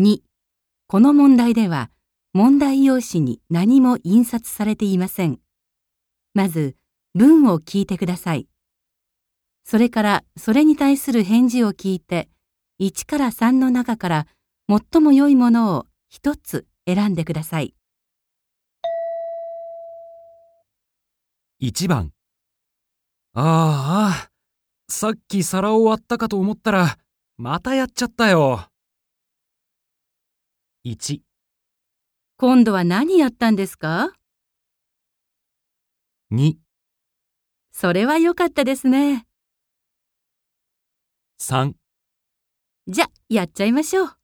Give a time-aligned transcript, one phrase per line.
[0.00, 0.22] 2、
[0.86, 1.90] この問題では
[2.32, 5.40] 問題用紙に何も印刷されていません。
[6.32, 6.74] まず
[7.14, 8.48] 文を聞いてください。
[9.62, 12.30] それからそれに対する返事を聞いて
[12.80, 14.26] 1から3の中から
[14.70, 17.74] 最も良いものを一つ選んでください。
[21.60, 22.14] 1番
[23.34, 24.30] ああ、
[24.88, 26.96] さっき皿を割ったかと思ったら、
[27.36, 28.69] またやっちゃったよ。
[30.82, 31.22] 1、
[32.38, 34.14] 今度は何やったんですか
[36.32, 36.54] ？2、
[37.70, 39.26] それは良かったですね。
[41.38, 41.74] 3
[42.86, 44.19] じゃ、やっちゃいましょう。